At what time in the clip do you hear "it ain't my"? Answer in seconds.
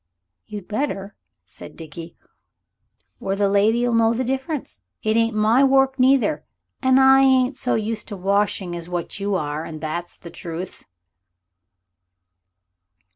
5.03-5.63